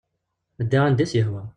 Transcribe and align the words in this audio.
Ddiɣ 0.63 0.83
anda 0.85 1.01
i 1.03 1.05
as-yehwa. 1.07 1.43